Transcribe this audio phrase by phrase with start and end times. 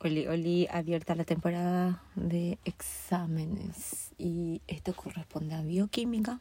[0.00, 6.38] Oli, Oli, abierta la temporada de exámenes y esto corresponde a bioquímica.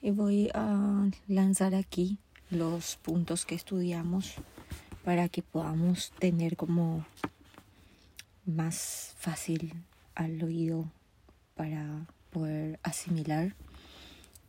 [0.00, 2.18] Y voy a lanzar aquí
[2.50, 4.34] los puntos que estudiamos
[5.04, 7.06] para que podamos tener como
[8.44, 9.74] más fácil
[10.16, 10.90] al oído
[11.54, 13.54] para poder asimilar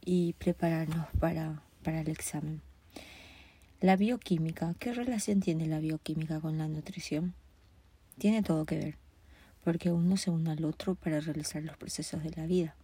[0.03, 2.59] y prepararnos para, para el examen.
[3.81, 7.35] La bioquímica, ¿qué relación tiene la bioquímica con la nutrición?
[8.17, 8.97] Tiene todo que ver,
[9.63, 12.75] porque uno se une al otro para realizar los procesos de la vida.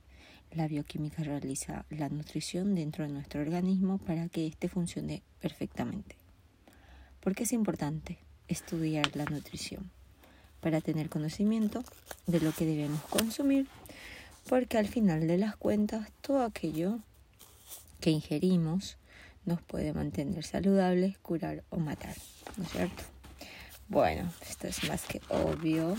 [0.51, 6.15] La bioquímica realiza la nutrición dentro de nuestro organismo para que éste funcione perfectamente.
[7.21, 9.91] ¿Por qué es importante estudiar la nutrición?
[10.61, 11.83] Para tener conocimiento
[12.25, 13.67] de lo que debemos consumir,
[14.49, 16.99] porque al final de las cuentas todo aquello
[18.01, 18.97] que ingerimos
[19.45, 22.15] nos puede mantener saludables, curar o matar,
[22.57, 23.18] ¿no es cierto?
[23.89, 25.97] Bueno, esto es más que obvio.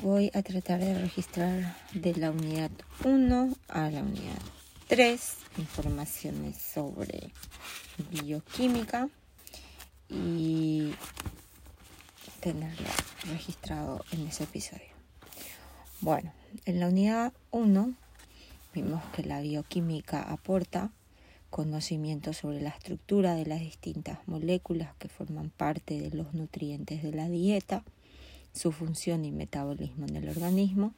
[0.00, 2.70] Voy a tratar de registrar de la unidad
[3.02, 4.38] 1 a la unidad
[4.86, 7.32] 3 informaciones sobre
[8.12, 9.08] bioquímica
[10.08, 10.94] y
[12.38, 12.88] tenerlo
[13.26, 14.94] registrado en ese episodio.
[16.00, 16.32] Bueno,
[16.64, 17.92] en la unidad 1
[18.72, 20.92] vimos que la bioquímica aporta
[21.50, 27.12] conocimiento sobre la estructura de las distintas moléculas que forman parte de los nutrientes de
[27.12, 27.84] la dieta,
[28.52, 30.94] su función y metabolismo en el organismo,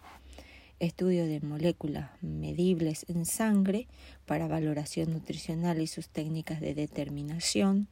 [0.78, 3.88] estudio de moléculas medibles en sangre
[4.26, 7.88] para valoración nutricional y sus técnicas de determinación,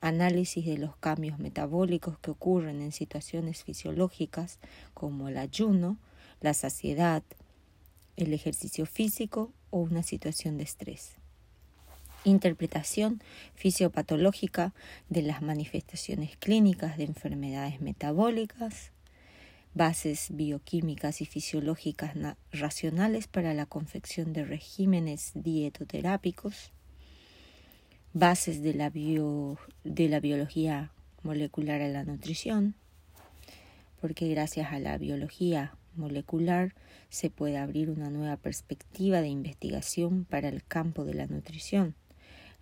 [0.00, 4.58] análisis de los cambios metabólicos que ocurren en situaciones fisiológicas
[4.94, 5.98] como el ayuno,
[6.40, 7.22] la saciedad,
[8.16, 11.19] el ejercicio físico o una situación de estrés
[12.24, 13.22] interpretación
[13.54, 14.74] fisiopatológica
[15.08, 18.92] de las manifestaciones clínicas de enfermedades metabólicas,
[19.74, 22.12] bases bioquímicas y fisiológicas
[22.52, 26.72] racionales para la confección de regímenes dietoterápicos,
[28.12, 32.74] bases de la, de la biología molecular a la nutrición,
[34.00, 36.74] porque gracias a la biología molecular
[37.08, 41.94] se puede abrir una nueva perspectiva de investigación para el campo de la nutrición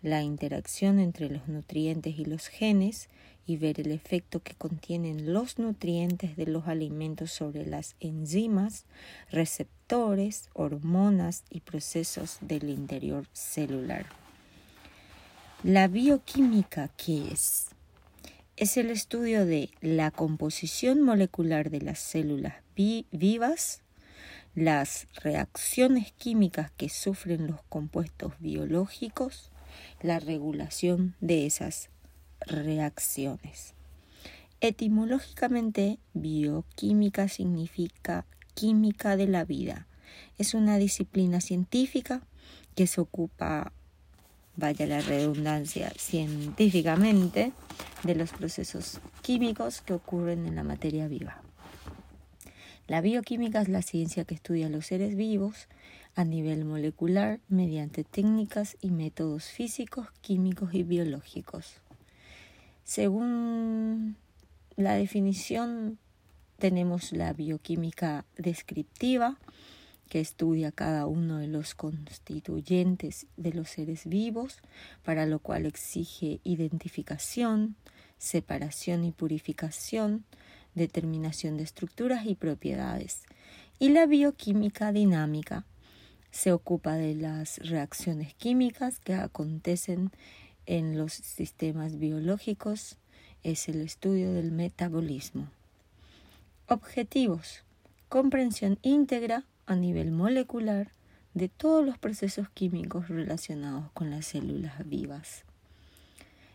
[0.03, 3.09] la interacción entre los nutrientes y los genes
[3.47, 8.85] y ver el efecto que contienen los nutrientes de los alimentos sobre las enzimas,
[9.31, 14.07] receptores, hormonas y procesos del interior celular.
[15.65, 17.69] La bioquímica, ¿qué es?
[18.57, 23.83] Es el estudio de la composición molecular de las células vivas,
[24.55, 29.51] las reacciones químicas que sufren los compuestos biológicos,
[30.03, 31.91] la regulación de esas
[32.41, 33.75] reacciones.
[34.61, 39.87] Etimológicamente, bioquímica significa química de la vida.
[40.37, 42.23] Es una disciplina científica
[42.75, 43.73] que se ocupa,
[44.57, 47.53] vaya la redundancia, científicamente
[48.03, 51.41] de los procesos químicos que ocurren en la materia viva.
[52.89, 55.69] La bioquímica es la ciencia que estudia los seres vivos
[56.19, 61.75] a nivel molecular mediante técnicas y métodos físicos, químicos y biológicos.
[62.83, 64.17] Según
[64.75, 65.97] la definición,
[66.59, 69.39] tenemos la bioquímica descriptiva,
[70.09, 74.59] que estudia cada uno de los constituyentes de los seres vivos,
[75.05, 77.77] para lo cual exige identificación,
[78.17, 80.25] separación y purificación,
[80.75, 83.23] determinación de estructuras y propiedades.
[83.79, 85.65] Y la bioquímica dinámica,
[86.39, 90.13] se ocupa de las reacciones químicas que acontecen
[90.67, 92.97] en los sistemas biológicos,
[93.43, 95.49] es el estudio del metabolismo.
[96.69, 97.65] Objetivos.
[98.09, 100.93] Comprensión íntegra a nivel molecular
[101.35, 105.43] de todos los procesos químicos relacionados con las células vivas.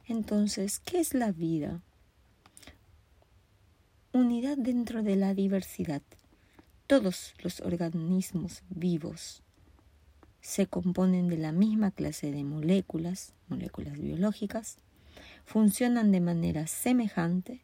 [0.07, 1.81] Entonces, ¿qué es la vida?
[4.13, 6.01] Unidad dentro de la diversidad.
[6.87, 9.42] Todos los organismos vivos
[10.43, 14.77] se componen de la misma clase de moléculas, moléculas biológicas,
[15.45, 17.61] funcionan de manera semejante,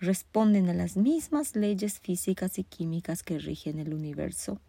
[0.00, 4.60] responden a las mismas leyes físicas y químicas que rigen el universo.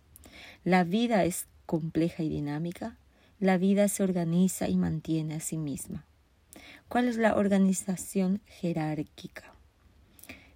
[0.65, 2.97] La vida es compleja y dinámica,
[3.39, 6.05] la vida se organiza y mantiene a sí misma.
[6.89, 9.53] ¿Cuál es la organización jerárquica?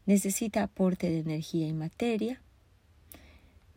[0.05, 2.41] Necesita aporte de energía y materia,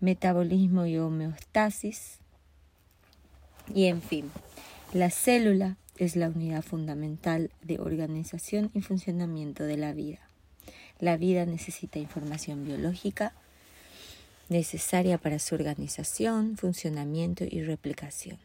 [0.01, 2.19] metabolismo y homeostasis,
[3.73, 4.31] y en fin,
[4.93, 10.21] la célula es la unidad fundamental de organización y funcionamiento de la vida.
[10.99, 13.33] La vida necesita información biológica
[14.49, 18.39] necesaria para su organización, funcionamiento y replicación.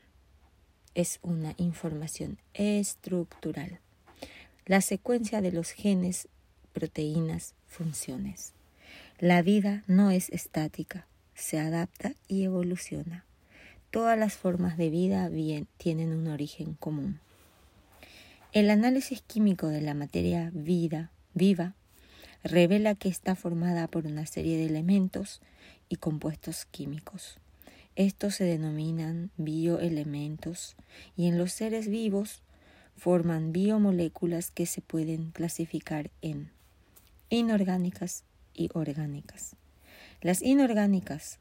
[0.95, 3.79] Es una información estructural.
[4.65, 6.27] La secuencia de los genes,
[6.73, 8.53] proteínas, funciones.
[9.19, 13.25] La vida no es estática, se adapta y evoluciona.
[13.91, 15.31] Todas las formas de vida
[15.77, 17.19] tienen un origen común.
[18.51, 21.73] El análisis químico de la materia vida, viva
[22.43, 25.41] revela que está formada por una serie de elementos
[25.89, 27.39] y compuestos químicos.
[27.95, 30.75] Estos se denominan bioelementos
[31.17, 32.43] y en los seres vivos
[32.95, 36.51] forman biomoléculas que se pueden clasificar en
[37.29, 39.55] inorgánicas y orgánicas.
[40.21, 41.39] Las inorgánicas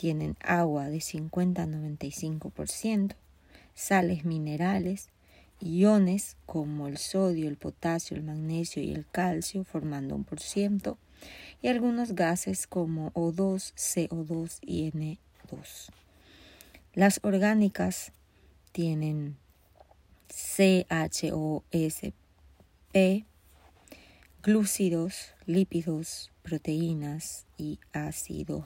[0.00, 3.16] tienen agua de 50 a 95%,
[3.74, 5.10] sales minerales,
[5.60, 10.96] iones como el sodio, el potasio, el magnesio y el calcio formando un por ciento,
[11.60, 15.90] y algunos gases como O2, CO2 y N2.
[16.94, 18.12] Las orgánicas
[18.72, 19.36] tienen
[20.30, 22.14] CHOSP,
[24.42, 28.64] glúcidos, lípidos, proteínas y ácidos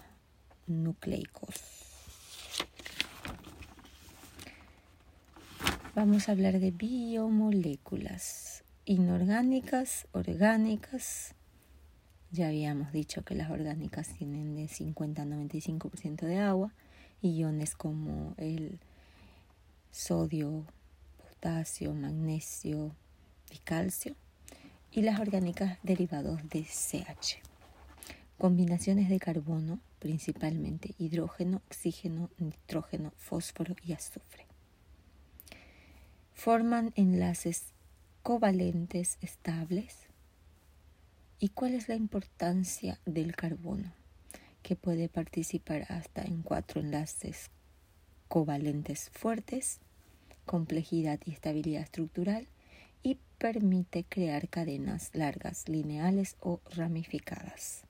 [0.67, 1.55] nucleicos.
[5.95, 11.35] Vamos a hablar de biomoléculas inorgánicas, orgánicas.
[12.33, 16.73] Ya habíamos dicho que las orgánicas tienen de 50 a 95% de agua,
[17.23, 18.81] iones como el
[19.93, 20.65] sodio,
[21.19, 22.95] potasio, magnesio
[23.53, 24.17] y calcio
[24.91, 27.54] y las orgánicas derivados de CH.
[28.39, 34.47] Combinaciones de carbono, principalmente hidrógeno, oxígeno, nitrógeno, fósforo y azufre.
[36.35, 37.73] Forman enlaces
[38.23, 39.97] covalentes estables.
[41.39, 43.93] ¿Y cuál es la importancia del carbono?
[44.63, 47.51] Que puede participar hasta en cuatro enlaces
[48.29, 49.79] covalentes fuertes,
[50.45, 52.49] complejidad y estabilidad estructural,
[53.03, 57.85] y permite crear cadenas largas, lineales o ramificadas.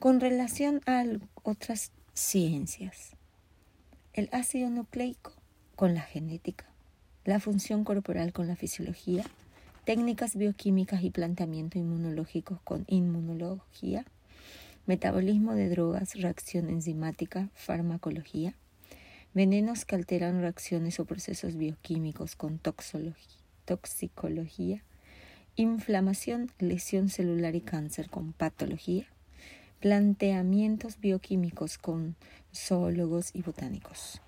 [0.00, 1.04] Con relación a
[1.42, 3.16] otras ciencias,
[4.14, 5.34] el ácido nucleico
[5.76, 6.64] con la genética,
[7.26, 9.26] la función corporal con la fisiología,
[9.84, 14.06] técnicas bioquímicas y planteamiento inmunológicos con inmunología,
[14.86, 18.54] metabolismo de drogas, reacción enzimática, farmacología,
[19.34, 22.58] venenos que alteran reacciones o procesos bioquímicos con
[23.66, 24.82] toxicología,
[25.56, 29.06] inflamación, lesión celular y cáncer con patología,
[29.80, 32.14] planteamientos bioquímicos con
[32.54, 34.20] zoólogos y botánicos.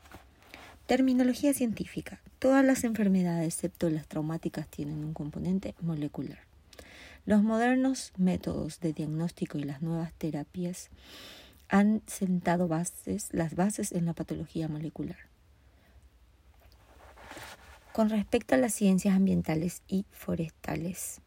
[0.87, 2.21] Terminología científica.
[2.39, 6.39] Todas las enfermedades, excepto las traumáticas, tienen un componente molecular.
[7.25, 10.91] Los modernos métodos de diagnóstico y las nuevas terapias
[11.69, 15.19] han sentado bases, las bases en la patología molecular.
[17.93, 21.21] Con respecto a las ciencias ambientales y forestales,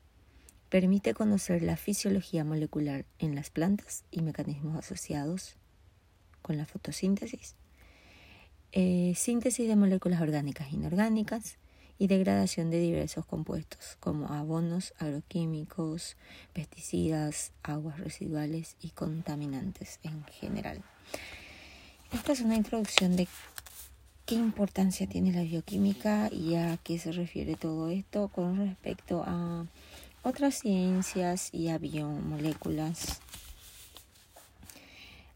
[0.69, 5.55] permite conocer la fisiología molecular en las plantas y mecanismos asociados
[6.41, 7.55] con la fotosíntesis,
[8.71, 11.57] eh, síntesis de moléculas orgánicas e inorgánicas
[11.97, 16.17] y degradación de diversos compuestos como abonos agroquímicos,
[16.53, 20.81] pesticidas, aguas residuales y contaminantes en general.
[22.11, 23.27] Esta es una introducción de
[24.25, 29.67] ¿Qué importancia tiene la bioquímica y a qué se refiere todo esto con respecto a
[30.25, 33.21] otras ciencias y a biomoléculas?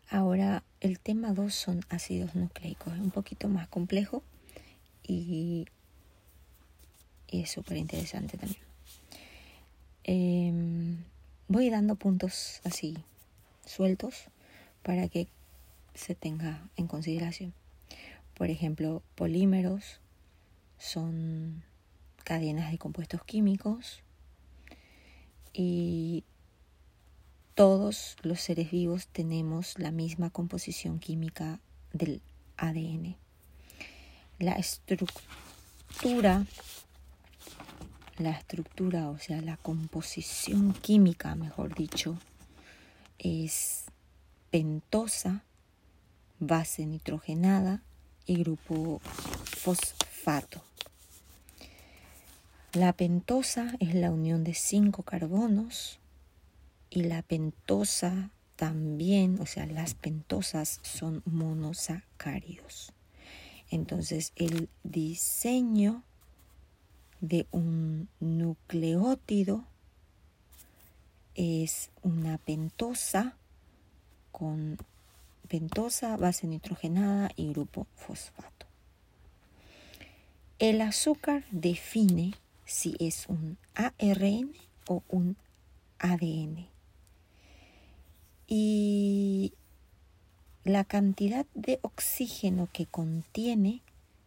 [0.09, 2.93] Ahora, el tema 2 son ácidos nucleicos.
[2.93, 4.23] Es un poquito más complejo
[5.03, 5.67] y,
[7.27, 8.63] es súper interesante también.
[10.03, 11.03] Em,
[11.47, 12.97] voy dando puntos así
[13.67, 14.25] sueltos
[14.81, 15.27] para que
[15.93, 17.53] se tenga en consideración.
[18.33, 19.99] Por ejemplo, polímeros
[20.79, 21.63] son
[22.23, 24.01] cadenas de compuestos químicos
[25.53, 26.23] y
[27.55, 31.59] todos los seres vivos tenemos la misma composición química
[31.93, 32.21] del
[32.57, 33.15] ADN.
[34.39, 36.45] La estructura,
[38.17, 42.17] la estructura, o sea, la composición química, mejor dicho,
[43.17, 43.85] es
[44.51, 45.43] pentosa,
[46.39, 47.81] base nitrogenada,
[48.29, 49.01] y grupo
[49.43, 50.61] fosfato.
[52.73, 55.97] La pentosa es la unión de cinco carbonos
[56.91, 62.93] y la pentosa también, o sea, las pentosas son monosacáridos.
[63.71, 66.03] Entonces, el diseño
[67.21, 69.65] de un nucleótido
[71.33, 73.35] es una pentosa
[74.31, 74.77] con
[75.47, 78.67] pentosa, base nitrogenada y grupo fosfato.
[80.59, 82.35] El azúcar define
[82.69, 84.53] si es un ARN
[84.87, 85.37] o un
[85.97, 86.67] ADN.
[88.47, 89.53] Y
[90.63, 93.81] la cantidad de oxígeno que contiene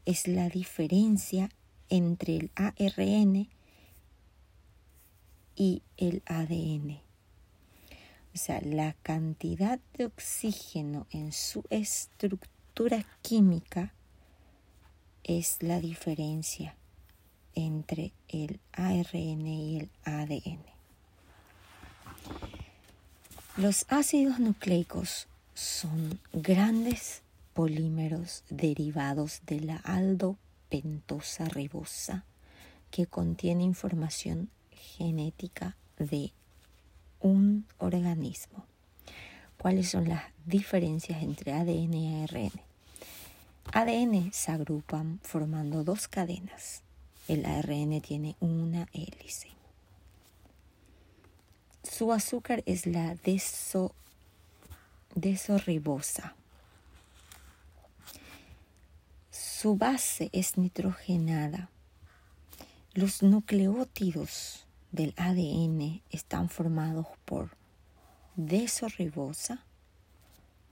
[0.06, 1.50] es la diferencia
[1.88, 3.48] entre el ARN
[5.54, 7.00] y el ADN.
[8.34, 13.92] O sea, la cantidad de oxígeno en su estructura química
[15.22, 16.74] es la diferencia
[17.54, 20.64] entre el ARN y el ADN.
[23.56, 32.24] Los ácidos nucleicos son grandes polímeros derivados de la aldopentosa ribosa
[32.90, 36.32] que contiene información genética de
[37.20, 38.64] un organismo.
[39.58, 42.52] ¿Cuáles son las diferencias entre ADN y ARN?
[43.72, 46.82] ADN se agrupan formando dos cadenas.
[47.28, 49.48] El ARN tiene una hélice.
[51.82, 53.94] Su azúcar es la deso,
[55.14, 56.34] desorribosa.
[59.30, 61.70] Su base es nitrogenada.
[62.94, 67.56] Los nucleótidos del ADN están formados por
[68.36, 69.64] desorribosa,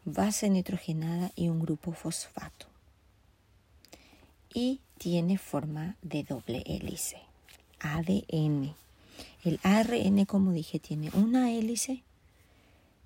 [0.05, 2.67] base nitrogenada y un grupo fosfato.
[4.53, 7.17] Y tiene forma de doble hélice.
[7.79, 8.75] ADN.
[9.45, 12.05] El ARN, como dije, tiene una hélice.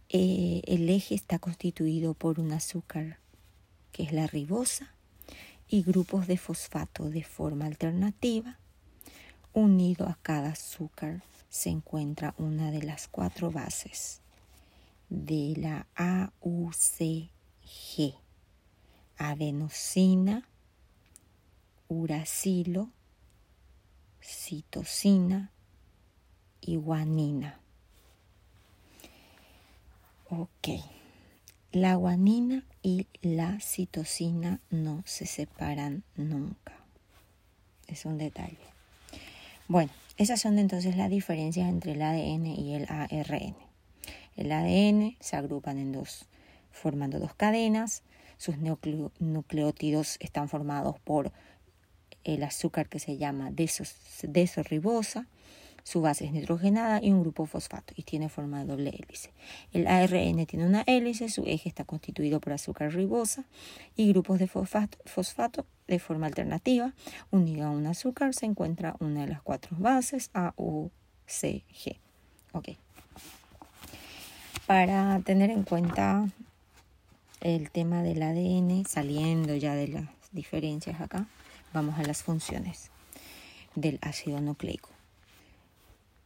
[0.09, 3.21] Eh, el eje está constituido por un azúcar
[3.93, 4.93] que es la ribosa
[5.69, 8.59] y grupos de fosfato de forma alternativa
[9.53, 14.21] Unido a cada azúcar se encuentra una de las cuatro bases
[15.09, 17.31] de la AUCG,
[19.17, 20.49] adenosina,
[21.89, 22.91] uracilo,
[24.21, 25.51] citosina
[26.61, 27.61] y guanina.
[30.31, 30.69] Ok,
[31.73, 36.73] la guanina y la citosina no se separan nunca.
[37.87, 38.57] Es un detalle.
[39.69, 43.57] Bueno, esas son entonces las diferencias entre el ADN y el ARN.
[44.37, 46.27] El ADN se agrupan en dos,
[46.71, 48.03] formando dos cadenas.
[48.37, 51.33] Sus nucleótidos están formados por
[52.25, 55.27] el azúcar que se llama desorribosa
[55.85, 59.31] su base es nitrogenada y un grupo fosfato y tiene forma de doble hélice.
[59.73, 63.45] El ARN tiene una hélice, su eje está constituido por azúcar ribosa
[63.95, 66.95] y grupos de fosfato, de forma alternativa.
[67.31, 70.91] Unido a un azúcar se encuentra una de las cuatro bases A, U,
[71.27, 71.99] C, G.
[74.67, 76.27] Para tener en cuenta
[77.43, 81.27] el tema del ADN, saliendo ya de las diferencias acá,
[81.75, 82.91] vamos a las funciones
[83.75, 84.91] del ácido nucleico.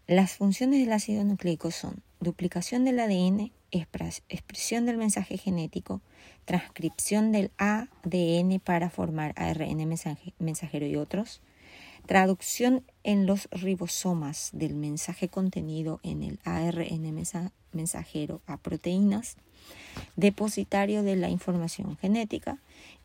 [0.06, 6.02] Las funciones del ácido nucleico son duplicación del ADN, expresión del mensaje genético,
[6.44, 9.88] transcripción del ADN para formar ARN
[10.38, 11.40] mensajero y otros,
[12.06, 17.24] traducción en los ribosomas del mensaje contenido en el ARN
[17.72, 19.36] mensajero a proteínas,
[20.16, 22.58] depositario de la información genética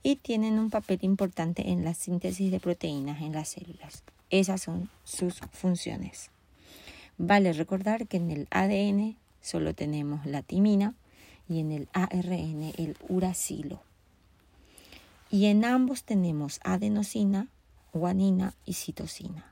[0.03, 4.03] y tienen un papel importante en la síntesis de proteínas en las células.
[4.29, 6.29] Esas son sus funciones.
[7.17, 10.93] Vale recordar que en el ADN solo tenemos la timina
[11.48, 13.81] y en el ARN el uracilo.
[15.31, 17.48] Y en ambos tenemos adenosina,
[17.93, 19.51] guanina y citosina.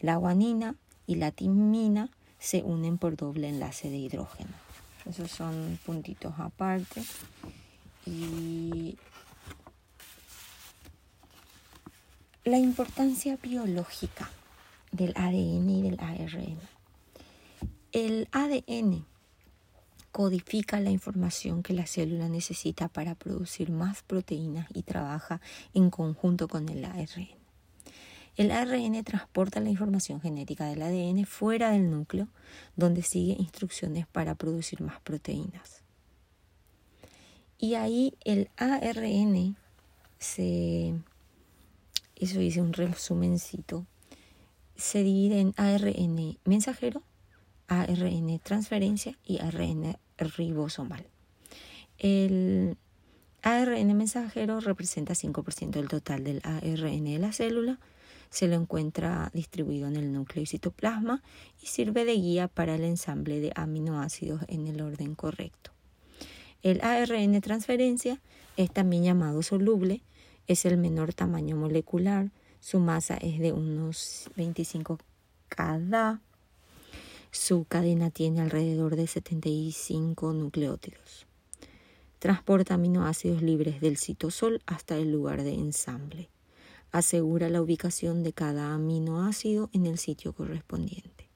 [0.00, 0.74] La guanina
[1.06, 4.50] y la timina se unen por doble enlace de hidrógeno.
[5.06, 7.02] Esos son puntitos aparte.
[8.06, 8.96] Y
[12.44, 14.30] la importancia biológica
[14.92, 16.58] del ADN y del ARN.
[17.92, 19.06] El ADN
[20.12, 25.40] codifica la información que la célula necesita para producir más proteínas y trabaja
[25.72, 27.28] en conjunto con el ARN.
[28.36, 32.28] El ARN transporta la información genética del ADN fuera del núcleo,
[32.76, 35.82] donde sigue instrucciones para producir más proteínas.
[37.58, 39.56] Y ahí el ARN
[40.18, 40.94] se,
[42.16, 43.86] eso hice un resumencito,
[44.76, 47.02] se divide en ARN mensajero,
[47.68, 51.06] ARN transferencia y ARN ribosomal.
[51.98, 52.76] El
[53.42, 57.78] ARN mensajero representa 5% del total del ARN de la célula,
[58.30, 61.22] Se lo encuentra distribuido en el núcleo y citoplasma
[61.62, 65.70] y sirve de guía para el ensamble de aminoácidos en el orden correcto.
[66.64, 68.20] El ARN transferencia
[68.56, 70.00] es también llamado soluble,
[70.46, 74.98] es el menor tamaño molecular, su masa es de unos 25
[75.48, 76.20] cada.
[77.30, 81.26] Su cadena tiene alrededor de 75 nucleótidos.
[82.18, 86.30] Transporta aminoácidos libres del citosol hasta el lugar de ensamble.
[86.90, 91.28] Asegura la ubicación de cada aminoácido en el sitio correspondiente.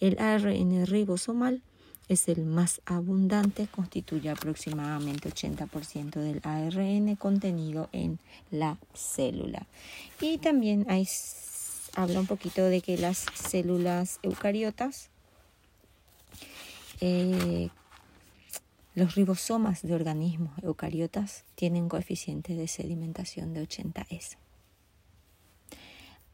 [0.00, 1.62] El ARN ribosomal
[2.08, 8.18] es el más abundante, constituye aproximadamente 80% del ARN contenido en
[8.50, 9.66] la célula.
[10.20, 10.86] Y también
[11.94, 15.10] habla un poquito de que las células eucariotas
[17.00, 17.68] eh,
[18.98, 24.36] los ribosomas de organismos eucariotas tienen coeficiente de sedimentación de 80S.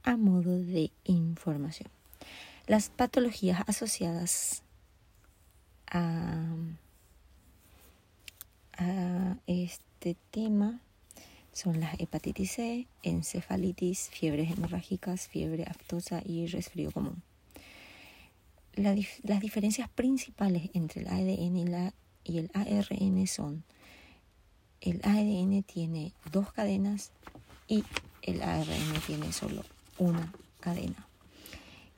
[0.02, 1.90] A modo de información,
[2.66, 4.63] las patologías asociadas
[5.94, 6.44] a,
[9.46, 10.80] este tema
[11.52, 17.22] son las hepatitis C, encefalitis, fiebres hemorrágicas, fiebre aftosa y resfrío común.
[18.74, 23.64] las diferencias principales entre el ADN y la y el ARN son,
[24.80, 27.12] el ADN tiene dos cadenas
[27.68, 27.84] y
[28.22, 29.62] el ARN tiene solo
[29.98, 31.06] una cadena.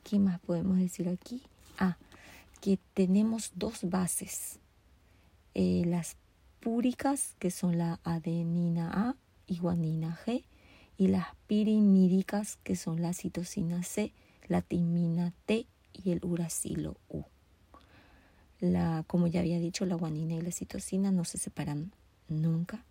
[0.03, 1.41] ¿Qué más podemos decir aquí?
[1.79, 1.97] Ah,
[2.61, 4.59] que tenemos dos bases.
[5.53, 6.17] Eh, las
[6.59, 9.15] púricas, que son la adenina A
[9.47, 10.43] y guanina G,
[10.97, 14.11] y las pirimídicas, que son la citosina C,
[14.47, 17.23] la timina T y el uracilo U.
[18.59, 21.91] La, como ya había dicho, la guanina y la citosina no se separan
[22.27, 22.83] nunca.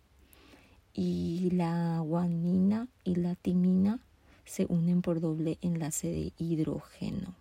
[0.94, 3.98] Y la guanina y la timina
[4.44, 7.34] se unen por doble enlace de hidrógeno.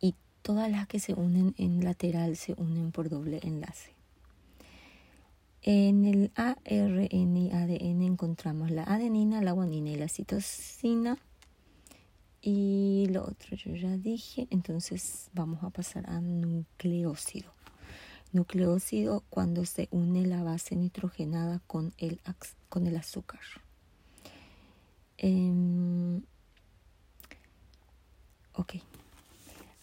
[0.00, 3.92] Y todas las que se unen en lateral se unen por doble enlace.
[5.62, 11.18] En el ARN y ADN encontramos la adenina, la guanina y la citosina
[12.42, 17.52] y lo otro yo ya dije, entonces vamos a pasar a nucleócido.
[18.32, 22.20] Nucleócido cuando se une la base nitrogenada con el,
[22.68, 23.40] con el azúcar.
[25.18, 26.22] Em,
[28.54, 28.76] ok.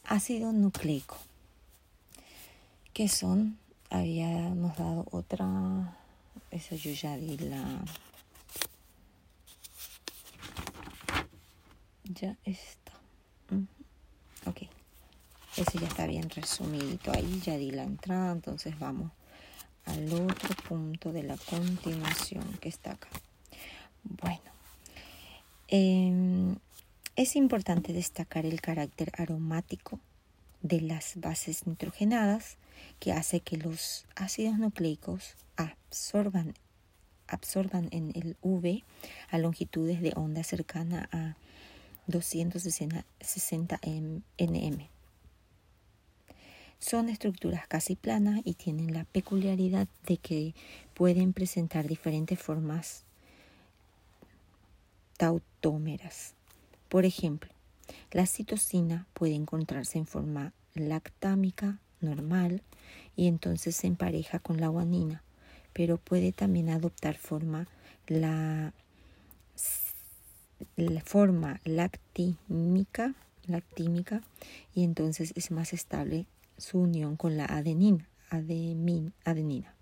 [0.08, 1.18] Ácido nucleico.
[2.94, 5.98] Que son, habíamos dado otra,
[6.50, 7.84] eso yo ya di la
[12.06, 12.94] ya está.
[14.46, 14.62] Ok.
[15.58, 19.12] Ese ya está bien resumidito ahí, ya di la entrada, entonces vamos
[19.86, 23.10] al otro punto de la continuación que está acá.
[24.04, 24.52] Bueno,
[25.68, 26.56] em,
[27.18, 30.00] es importante destacar el carácter aromático
[30.62, 32.58] de las bases nitrogenadas
[33.00, 36.54] que hace que los ácidos nucleicos absorban,
[37.28, 38.84] absorban en el V
[39.32, 41.36] a longitudes de onda cercana a
[42.06, 44.90] 260 nm.
[46.78, 50.54] Son estructuras casi planas y tienen la peculiaridad de que
[50.94, 53.06] pueden presentar diferentes formas
[55.18, 56.37] tautómeras.
[56.90, 57.52] Por ejemplo,
[58.12, 62.64] la citosina puede encontrarse en forma lactámica normal
[63.16, 65.24] y entonces se empareja con la guanina,
[65.74, 67.68] pero puede también adoptar forma
[68.08, 68.74] la
[71.04, 73.16] forma lactímica,
[73.48, 74.22] lactímica
[74.74, 76.26] y entonces es más estable
[76.58, 79.74] su unión con la adenina, adenina.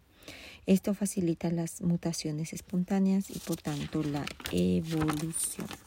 [0.65, 5.84] Esto facilita las mutaciones espontáneas y por tanto la evolución.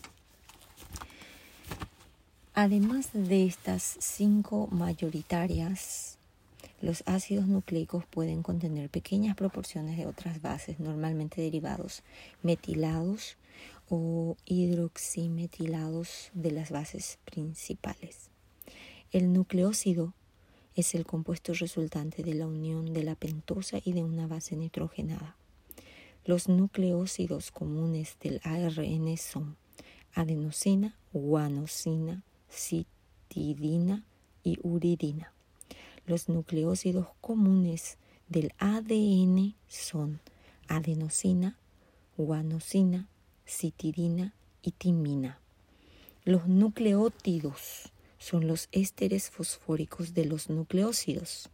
[2.61, 6.19] Además de estas cinco mayoritarias,
[6.81, 12.03] los ácidos nucleicos pueden contener pequeñas proporciones de otras bases, normalmente derivados
[12.43, 13.37] metilados
[13.89, 18.29] o hidroximetilados de las bases principales.
[19.13, 20.13] El nucleócido
[20.75, 25.37] es el compuesto resultante de la unión de la pentosa y de una base nitrogenada.
[26.25, 29.57] Los nucleócidos comunes del ARN son
[30.13, 34.05] adenosina, guanosina, citidina
[34.43, 35.33] y uridina.
[36.07, 40.21] Los nucleócidos comunes del ADN son
[40.69, 41.59] adenosina,
[42.17, 43.09] guanosina,
[43.47, 45.41] citidina y timina.
[46.25, 51.49] Los nucleótidos son los ésteres fosfóricos de los nucleócidos.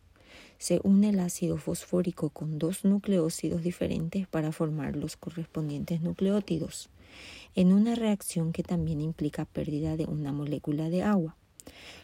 [0.58, 6.88] Se une el ácido fosfórico con dos nucleócidos diferentes para formar los correspondientes nucleótidos.
[7.54, 11.36] en una reacción que también implica pérdida de una molécula de agua.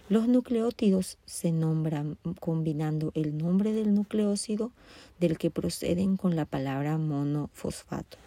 [0.09, 4.73] Los nucleótidos se nombran combinando el nombre del nucleócido
[5.19, 8.19] del que proceden con la palabra monofosfato.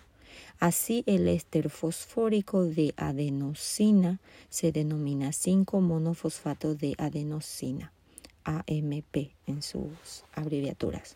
[0.60, 7.92] Así, el éster fosfórico de adenosina se denomina 5-monofosfato de adenosina,
[8.44, 11.16] AMP en sus abreviaturas.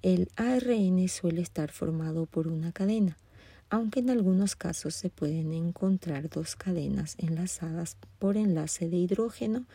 [0.00, 3.18] El ARN suele estar formado por una cadena,
[3.68, 9.66] aunque en algunos casos se pueden encontrar dos cadenas enlazadas por enlace de hidrógeno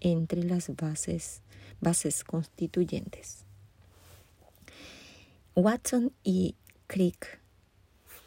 [0.00, 1.42] entre las bases,
[1.82, 3.44] bases constituyentes.
[5.54, 6.54] Watson y
[6.86, 7.43] Crick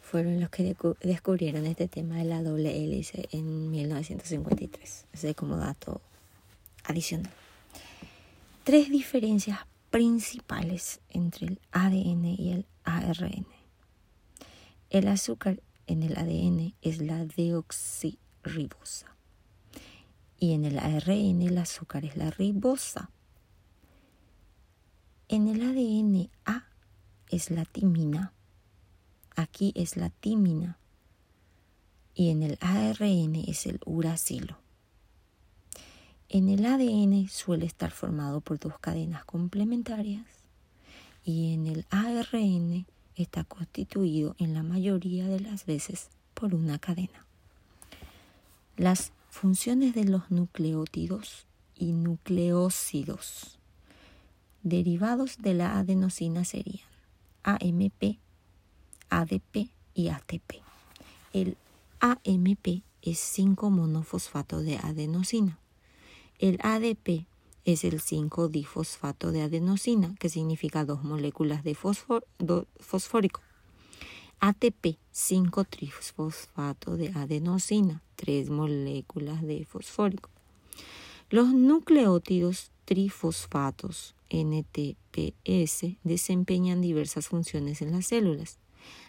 [0.07, 5.05] fueron los que descubrieron este tema de la doble hélice en 1953.
[5.11, 5.99] Ese como dato
[6.85, 7.29] adicional.
[8.63, 13.47] Tres diferencias principales entre el ADN y el ARN.
[14.89, 19.13] El azúcar en el ADN es la deoxirribosa
[20.39, 23.11] y en el ARN el azúcar es la ribosa.
[25.27, 26.63] En el ADN A
[27.29, 28.31] es la timina
[29.37, 30.79] Aquí es la tímina
[32.15, 34.57] y en el ARN es el uracilo.
[36.27, 40.25] En el ADN suele estar formado por dos cadenas complementarias
[41.23, 47.27] y en el ARN está constituido en la mayoría de las veces por una cadena.
[48.75, 51.45] Las funciones de los nucleótidos
[51.75, 53.59] y nucleócidos
[54.63, 56.87] derivados de la adenosina serían
[57.43, 58.17] AMP
[59.09, 60.61] ADP y ATP.
[61.33, 61.57] El
[61.99, 65.59] AMP es 5-monofosfato de adenosina.
[66.39, 67.25] El ADP
[67.65, 73.41] es el 5-difosfato de adenosina, que significa dos moléculas de fosfórico.
[74.39, 80.29] ATP, 5-trifosfato de adenosina, tres moléculas de fosfórico.
[81.29, 88.59] Los nucleótidos trifosfatos NTPS desempeñan diversas funciones en las células.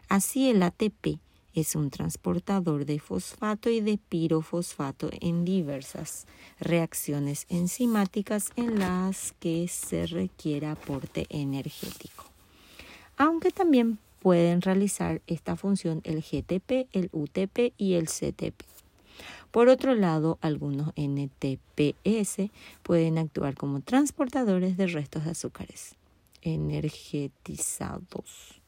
[0.08, 1.18] Así el ATP
[1.52, 6.26] es un transportador de fosfato y de pirofosfato en diversas
[6.58, 12.24] reacciones enzimáticas en las que se requiere aporte energético.
[13.18, 18.62] Aunque también pueden realizar esta función el GTP, el UTP y el CTP.
[19.50, 22.50] Por otro lado, algunos NTPS
[22.82, 25.96] pueden actuar como transportadores de restos de azúcares
[26.40, 28.58] energetizados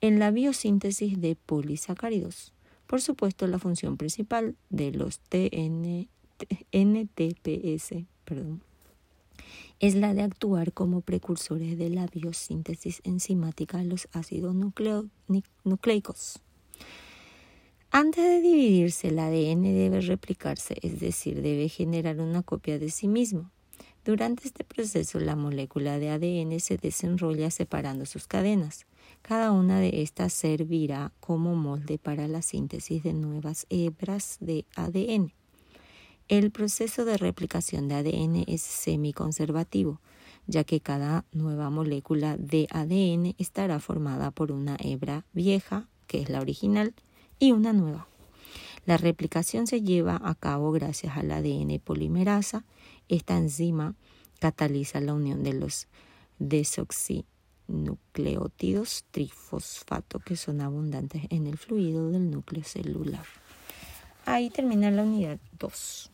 [0.00, 2.52] en la biosíntesis de polisacáridos.
[2.86, 6.08] Por supuesto, la función principal de los TN,
[6.72, 8.62] NTPS perdón,
[9.80, 14.54] es la de actuar como precursores de la biosíntesis enzimática de los ácidos
[15.64, 16.40] nucleicos.
[17.90, 23.08] Antes de dividirse, el ADN debe replicarse, es decir, debe generar una copia de sí
[23.08, 23.50] mismo.
[24.04, 28.84] Durante este proceso, la molécula de ADN se desenrolla separando sus cadenas.
[29.22, 35.32] Cada una de estas servirá como molde para la síntesis de nuevas hebras de ADN.
[36.28, 40.00] El proceso de replicación de ADN es semiconservativo,
[40.46, 46.28] ya que cada nueva molécula de ADN estará formada por una hebra vieja, que es
[46.28, 46.94] la original,
[47.38, 48.08] y una nueva.
[48.84, 52.64] La replicación se lleva a cabo gracias al ADN polimerasa.
[53.08, 53.94] Esta enzima
[54.38, 55.88] cataliza la unión de los
[57.68, 63.24] desoxinucleótidos trifosfato que son abundantes en el fluido del núcleo celular.
[64.24, 66.10] Ahí termina la unidad 2.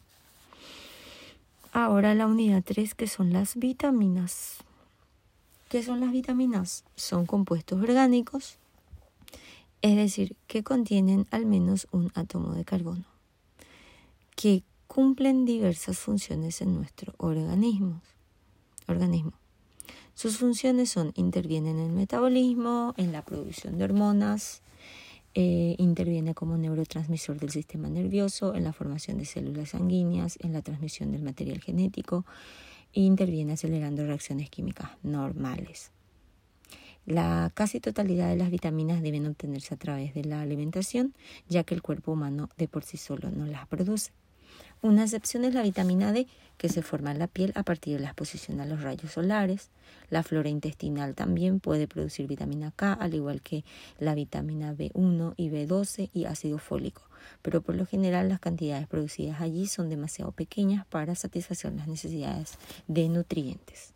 [1.73, 4.59] Ahora la unidad 3 que son las vitaminas.
[5.69, 6.85] ¿Qué son las vitaminas?
[6.95, 8.59] Son compuestos orgánicos,
[9.83, 13.05] es decir, que contienen al menos un átomo de carbono,
[14.37, 18.01] que cumplen diversas funciones en nuestro organismo.
[18.87, 19.33] organismo.
[20.15, 24.63] Sus funciones son intervienen en el metabolismo, en la producción de hormonas,
[25.35, 30.63] eh, interviene como neurotransmisor del sistema nervioso, en la formación de células sanguíneas, en la
[30.63, 32.25] transmisión del material genético
[32.93, 35.91] e interviene acelerando reacciones químicas normales.
[37.07, 41.13] La casi totalidad de las vitaminas deben obtenerse a través de la alimentación,
[41.49, 44.13] ya que el cuerpo humano de por sí solo no las produce.
[44.83, 46.27] Una excepción es la vitamina D,
[46.59, 49.71] que se forma en la piel a partir de la exposición a los rayos solares.
[50.11, 53.65] La flora intestinal también puede producir vitamina K, al igual que
[53.99, 57.03] la vitamina B1 y B12 y ácido fólico,
[57.43, 62.59] pero por lo general las cantidades producidas allí son demasiado pequeñas para satisfacer las necesidades
[62.87, 63.95] de nutrientes.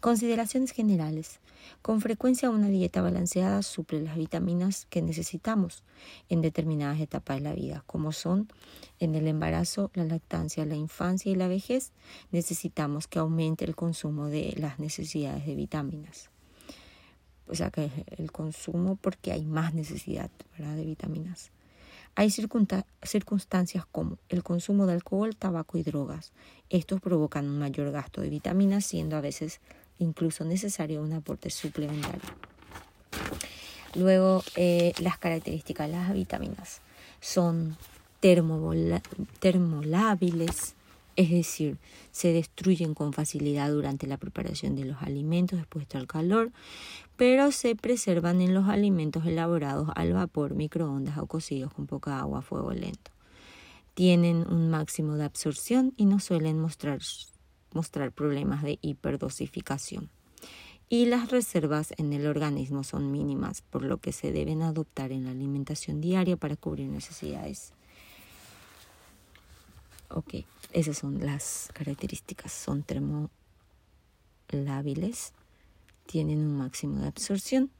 [0.00, 1.38] Consideraciones generales.
[1.80, 5.82] Con frecuencia una dieta balanceada suple las vitaminas que necesitamos
[6.28, 8.48] en determinadas etapas de la vida, como son
[9.00, 11.92] en el embarazo, la lactancia, la infancia y la vejez.
[12.30, 16.30] Necesitamos que aumente el consumo de las necesidades de vitaminas.
[17.48, 21.50] O sea que el consumo porque hay más necesidad de vitaminas.
[22.14, 26.32] Hay circunstancias como el consumo de alcohol, tabaco y drogas.
[26.68, 29.60] Estos provocan un mayor gasto de vitaminas, siendo a veces
[29.98, 32.20] incluso necesario un aporte suplementario.
[33.94, 36.80] Luego, eh, las características de las vitaminas
[37.20, 37.76] son
[38.20, 40.74] termolábiles,
[41.16, 41.76] es decir,
[42.10, 46.52] se destruyen con facilidad durante la preparación de los alimentos expuestos al calor,
[47.16, 52.38] pero se preservan en los alimentos elaborados al vapor, microondas o cocidos con poca agua
[52.38, 53.10] a fuego lento.
[53.94, 57.00] Tienen un máximo de absorción y no suelen mostrar
[57.74, 60.10] mostrar problemas de hiperdosificación.
[60.88, 65.24] Y las reservas en el organismo son mínimas, por lo que se deben adoptar en
[65.24, 67.72] la alimentación diaria para cubrir necesidades.
[70.10, 72.52] Ok, esas son las características.
[72.52, 75.32] Son termolábiles,
[76.04, 77.70] tienen un máximo de absorción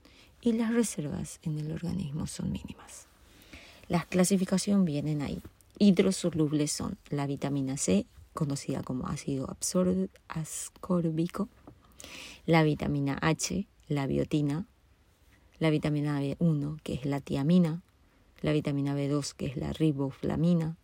[0.40, 3.08] y las reservas en el organismo son mínimas.
[3.88, 5.42] Las clasificaciones vienen ahí.
[5.78, 9.56] Hidrosolubles son la vitamina C, conocida como ácido
[10.28, 11.48] ascórbico,
[12.46, 14.66] la vitamina H, la biotina,
[15.58, 17.82] la vitamina B1, que es la tiamina,
[18.40, 20.76] la vitamina B2, que es la riboflamina,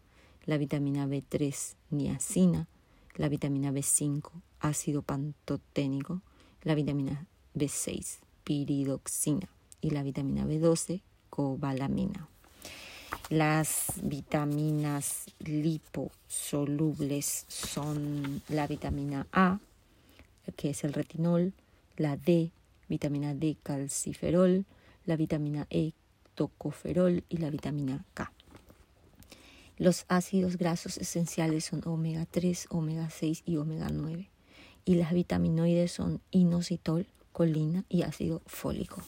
[0.45, 2.69] la vitamina B3, niacina,
[3.17, 4.31] la vitamina B5,
[4.61, 6.23] ácido pantoténico,
[6.63, 9.49] la vitamina B6, piridoxina
[9.81, 12.29] y la vitamina B12, cobalamina.
[13.31, 19.59] Las vitaminas liposolubles son la vitamina A,
[20.57, 21.53] que es el retinol,
[21.99, 22.53] la D,
[22.89, 24.65] vitamina D calciferol,
[25.05, 25.93] la vitamina E
[26.37, 28.33] tocoferol y la vitamina K.
[29.77, 34.31] Los ácidos grasos esenciales son omega 3, omega 6 y omega 9.
[34.87, 39.03] Y las vitaminoides son inositol, colina y ácido fólico.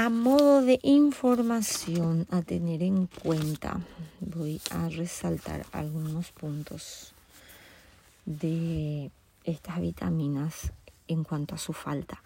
[0.00, 3.82] A modo de información a tener en cuenta,
[4.20, 7.12] voy a resaltar algunos puntos
[8.24, 9.10] de
[9.44, 10.72] estas vitaminas
[11.06, 12.22] en cuanto a su falta.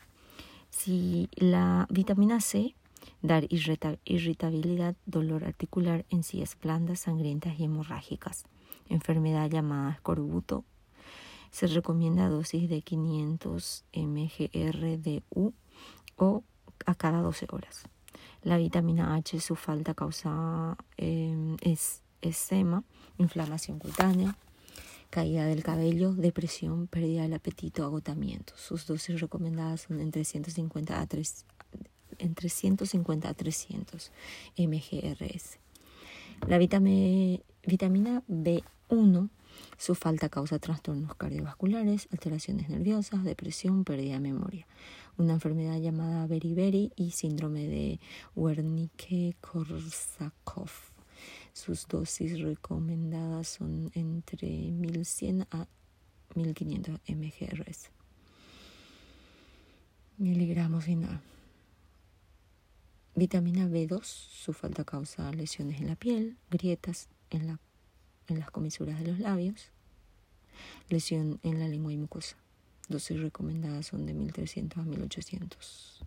[0.71, 2.77] Si la vitamina C
[3.23, 8.45] da irritabilidad, dolor articular, encías blandas, sangrientas y hemorrágicas,
[8.89, 10.65] enfermedad llamada escorbuto,
[11.51, 15.25] se recomienda dosis de 500 mgr de
[16.15, 16.45] o
[16.87, 17.85] a cada 12 horas.
[18.43, 22.85] La vitamina H, su falta causa eh, es, esema,
[23.19, 24.37] inflamación cutánea,
[25.11, 28.55] caída del cabello, depresión, pérdida del apetito, agotamiento.
[28.57, 31.45] Sus dosis recomendadas son entre 150 a, 3,
[32.19, 34.11] entre 150 a 300
[34.57, 35.59] mgrs.
[36.49, 39.29] La vitamina B1,
[39.77, 44.67] su falta causa trastornos cardiovasculares, alteraciones nerviosas, depresión, pérdida de memoria
[45.17, 48.01] una enfermedad llamada beriberi y síndrome de
[48.35, 50.91] Wernicke-Korsakoff.
[51.53, 55.69] Sus dosis recomendadas son entre 1100 a
[56.35, 57.91] 1500 mgrs.
[60.19, 61.21] Miligramos final.
[63.15, 67.61] Vitamina B2, su falta causa lesiones en la piel, grietas en, la,
[68.29, 69.71] en las comisuras de los labios,
[70.89, 72.37] lesión en la lengua y mucosa.
[72.89, 76.05] Dosis recomendadas son de 1300 a 1800.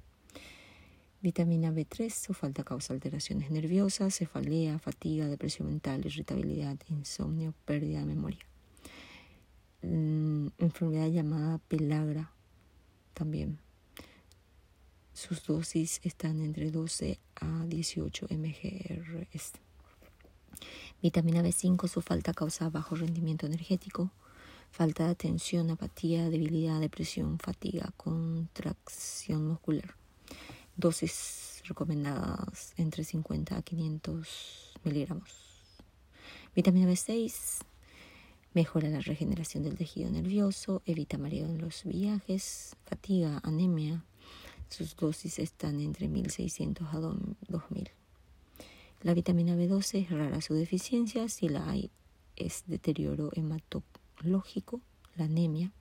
[1.21, 8.05] Vitamina B3, su falta causa alteraciones nerviosas, cefalea, fatiga, depresión mental, irritabilidad, insomnio, pérdida de
[8.05, 8.45] memoria.
[9.81, 12.31] Mm, enfermedad llamada pelagra
[13.13, 13.59] también.
[15.13, 19.53] Sus dosis están entre 12 a 18 mgrs.
[21.01, 24.11] Vitamina B5, su falta causa bajo rendimiento energético,
[24.71, 29.95] falta de atención, apatía, debilidad, depresión, fatiga, contracción muscular.
[30.75, 35.29] Dosis recomendadas entre 50 a 500 miligramos.
[36.55, 37.63] Vitamina B6
[38.53, 44.03] mejora la regeneración del tejido nervioso, evita mareo en los viajes, fatiga, anemia.
[44.69, 46.97] Sus dosis están entre 1600 a
[47.47, 47.96] 2000.
[49.03, 51.91] La vitamina B12 es rara su deficiencia, si la hay
[52.35, 54.81] es deterioro hematológico,
[55.15, 55.71] la anemia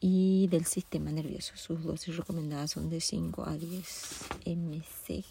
[0.00, 1.56] y del sistema nervioso.
[1.56, 5.26] Sus dosis recomendadas son de 5 a 10 mcgrs.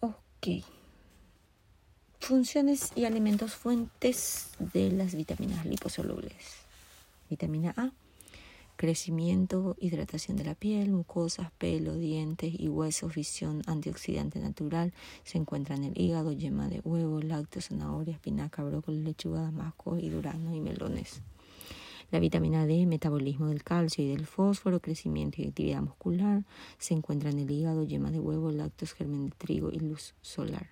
[0.00, 0.64] Ok.
[2.20, 6.64] Funciones y alimentos fuentes de las vitaminas liposolubles.
[7.28, 7.90] Vitamina A
[8.76, 14.92] crecimiento, hidratación de la piel, mucosas, pelo, dientes y huesos, visión, antioxidante natural.
[15.24, 20.08] Se encuentra en el hígado, yema de huevo, lácteos, zanahoria, espinaca, brócoli, lechuga, damasco y
[20.08, 21.22] durazno y melones.
[22.10, 26.44] La vitamina D, metabolismo del calcio y del fósforo, crecimiento y actividad muscular.
[26.78, 30.70] Se encuentra en el hígado, yema de huevo, lácteos, germen de trigo y luz solar.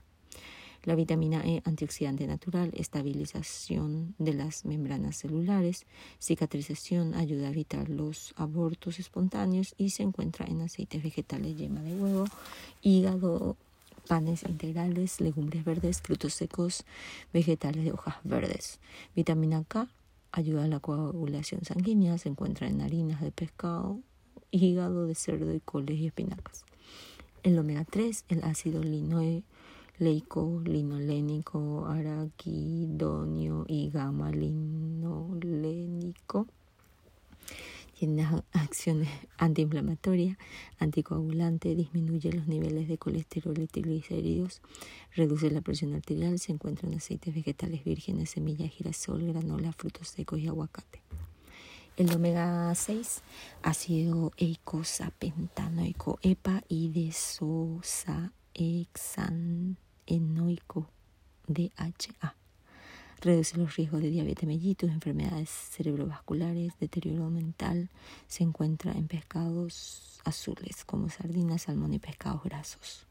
[0.85, 5.87] La vitamina E, antioxidante natural, estabilización de las membranas celulares,
[6.19, 11.95] cicatrización, ayuda a evitar los abortos espontáneos y se encuentra en aceites vegetales, yema de
[11.95, 12.25] huevo,
[12.83, 13.57] hígado,
[14.09, 16.85] panes integrales, legumbres verdes, frutos secos,
[17.33, 18.81] vegetales de hojas verdes.
[19.15, 19.89] Vitamina K
[20.33, 24.01] ayuda a la coagulación sanguínea, se encuentra en harinas de pescado,
[24.51, 26.65] hígado de cerdo y coles y espinacas.
[27.43, 29.43] El omega 3, el ácido linoe
[30.03, 35.69] leico, linolénico, araquidonio y gamma linolénico.
[37.97, 40.37] Tiene acciones antiinflamatorias,
[40.81, 44.61] anticoagulante, disminuye los niveles de colesterol y triglicéridos,
[45.15, 50.41] reduce la presión arterial, se encuentra en aceites vegetales vírgenes, semillas, girasol, granola, frutos secos
[50.41, 51.01] y aguacate.
[51.97, 53.23] El omega 6,
[53.63, 58.33] ácido eicosapentanoico, EPA y desosa
[60.07, 60.89] enoico
[61.47, 62.35] DHA.
[63.21, 67.89] Reduce los riesgos de diabetes mellitus, enfermedades cerebrovasculares, deterioro mental.
[68.27, 73.07] Se encuentra en pescados azules como sardinas, salmón y pescados grasos.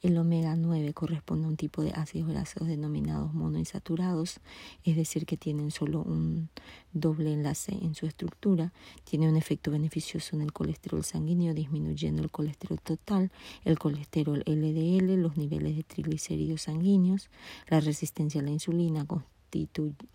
[0.00, 4.38] El omega 9 corresponde a un tipo de ácidos grasos denominados monoinsaturados,
[4.84, 6.50] es decir, que tienen solo un
[6.92, 8.72] doble enlace en su estructura.
[9.02, 13.32] Tiene un efecto beneficioso en el colesterol sanguíneo, disminuyendo el colesterol total,
[13.64, 17.28] el colesterol LDL, los niveles de triglicéridos sanguíneos,
[17.66, 19.04] la resistencia a la insulina,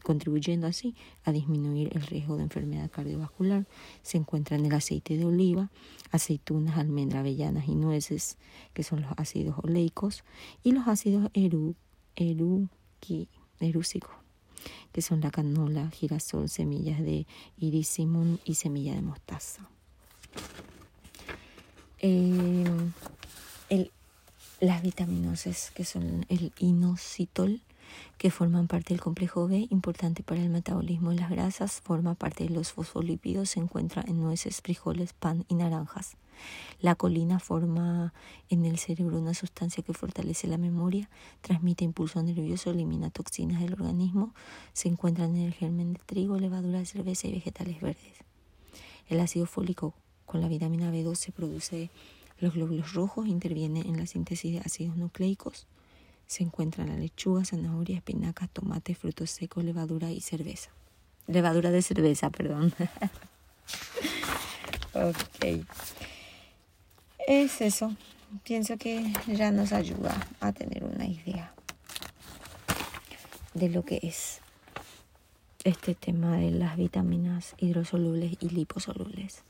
[0.03, 3.65] contribuyendo así a disminuir el riesgo de enfermedad cardiovascular.
[4.01, 5.69] Se encuentra en el aceite de oliva,
[6.11, 8.37] aceitunas, almendras, avellanas y nueces,
[8.73, 10.23] que son los ácidos oleicos,
[10.63, 11.75] y los ácidos eru,
[13.59, 14.15] erúsicos,
[14.91, 17.25] que son la canola, girasol, semillas de
[17.57, 19.67] irisimum y semilla de mostaza.
[21.99, 22.91] Em,
[24.59, 27.61] las vitaminosas, que son el inositol,
[28.17, 32.45] que forman parte del complejo B, importante para el metabolismo de las grasas, forma parte
[32.45, 36.17] de los fosfolípidos, se encuentra en nueces, frijoles, pan y naranjas.
[36.79, 38.13] La colina forma
[38.49, 41.09] en el cerebro una sustancia que fortalece la memoria,
[41.41, 44.33] transmite impulso nervioso, elimina toxinas del organismo,
[44.73, 48.13] se encuentra en el germen de trigo, levadura de cerveza y vegetales verdes.
[49.07, 49.93] El ácido fólico
[50.25, 51.89] con la vitamina B12 produce
[52.39, 55.67] los glóbulos rojos, interviene en la síntesis de ácidos nucleicos,
[56.27, 60.69] se encuentran la lechuga, zanahoria, espinacas, tomate, frutos secos, levadura y cerveza.
[61.27, 62.73] Levadura de cerveza, perdón.
[64.93, 65.65] ok.
[67.27, 67.95] Es eso.
[68.43, 71.53] Pienso que ya nos ayuda a tener una idea
[73.53, 74.41] de lo que es
[75.63, 79.43] este tema de las vitaminas hidrosolubles y liposolubles.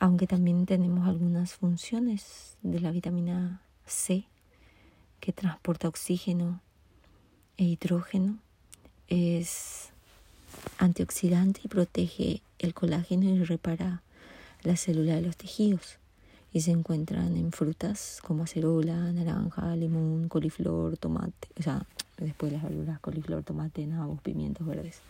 [0.00, 4.26] Aunque también tenemos algunas funciones de la vitamina C
[5.24, 6.60] que transporta oxígeno
[7.56, 8.36] e hidrógeno,
[9.08, 9.88] es
[10.76, 14.02] antioxidante y protege el colágeno y repara
[14.64, 15.96] la célula de los tejidos
[16.52, 21.86] y se encuentran en frutas como acerola, naranja, limón, coliflor, tomate, o sea,
[22.18, 25.00] después las verduras, coliflor, tomate, nabos, pimientos verdes.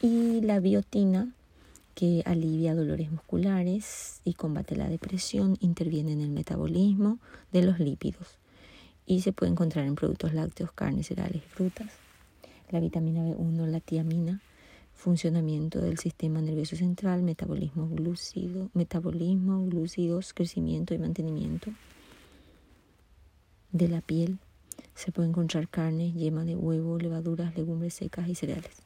[0.00, 1.34] Y la biotina,
[1.96, 7.18] que alivia dolores musculares y combate la depresión, interviene en el metabolismo
[7.50, 8.39] de los lípidos
[9.10, 11.90] y se puede encontrar en productos lácteos, carnes, cereales y frutas.
[12.70, 14.40] La vitamina B1, la tiamina,
[14.94, 21.72] funcionamiento del sistema nervioso central, metabolismo glúcido, metabolismo, glúcidos, crecimiento y mantenimiento
[23.72, 24.38] de la piel.
[24.94, 28.76] Se puede encontrar carne, yema de huevo, levaduras, legumbres secas y cereales.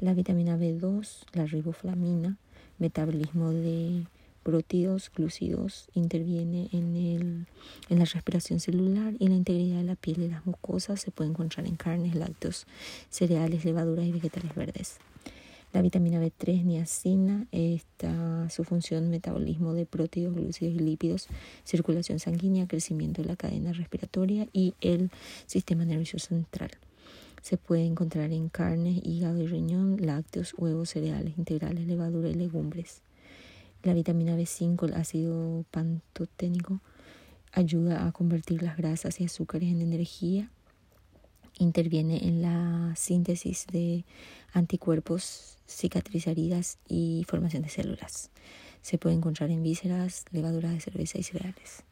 [0.00, 2.36] La vitamina B2, la riboflamina,
[2.78, 4.04] metabolismo de
[4.42, 7.46] prótidos, glúcidos, interviene en, el,
[7.88, 11.00] en la respiración celular y la integridad de la piel y las mucosas.
[11.00, 12.66] Se puede encontrar en carnes, lácteos,
[13.08, 14.98] cereales, levaduras y vegetales verdes.
[15.72, 21.28] La vitamina B3, niacina, está su función metabolismo de prótidos, glúcidos y lípidos,
[21.64, 25.10] circulación sanguínea, crecimiento de la cadena respiratoria y el
[25.46, 26.72] sistema nervioso central.
[27.40, 33.00] Se puede encontrar en carnes, hígado y riñón, lácteos, huevos, cereales integrales, levadura y legumbres.
[33.82, 36.80] La vitamina B5, el ácido pantoténico,
[37.52, 40.50] ayuda a convertir las grasas y azúcares en energía
[41.58, 44.04] interviene en la síntesis de
[44.52, 48.30] anticuerpos, cicatriz heridas y formación de células.
[48.82, 51.84] Se puede encontrar en vísceras, levaduras de cerveza y cereales.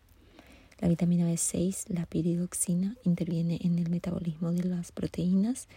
[0.80, 5.68] La vitamina B6, la piridoxina, interviene en el metabolismo de las proteínas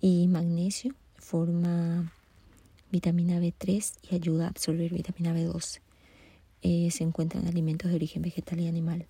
[0.00, 2.12] y magnesio forma
[2.94, 5.80] vitamina B3 y ayuda a absorber vitamina B12.
[6.62, 9.08] Eh, se encuentra en alimentos de origen vegetal y animal.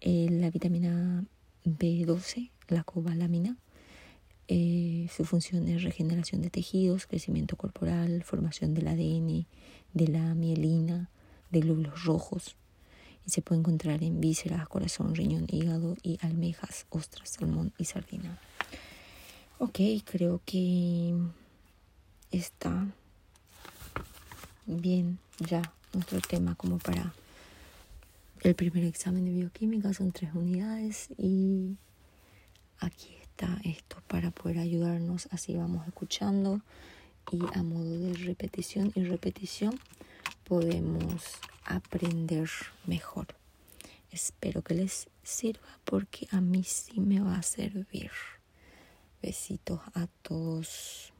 [0.00, 1.24] Eh, la vitamina
[1.64, 3.56] B12 la cobalamina.
[4.46, 9.46] Eh, su función es regeneración de tejidos, crecimiento corporal, formación del ADN,
[9.92, 11.10] de la mielina,
[11.50, 12.54] de glóbulos rojos.
[13.26, 18.38] Y se puede encontrar en vísceras, corazón, riñón, hígado y almejas, ostras, salmón y sardina.
[19.58, 21.14] Ok, creo que
[22.30, 22.86] está
[24.66, 25.62] bien ya
[25.92, 27.12] nuestro tema como para
[28.42, 29.92] el primer examen de bioquímica.
[29.94, 31.76] Son tres unidades y
[32.78, 35.28] aquí está esto para poder ayudarnos.
[35.30, 36.60] Así vamos escuchando
[37.30, 39.78] y a modo de repetición y repetición
[40.44, 41.24] podemos
[41.64, 42.48] aprender
[42.86, 43.26] mejor.
[44.10, 48.10] Espero que les sirva porque a mí sí me va a servir.
[49.20, 51.12] Besitos a todos.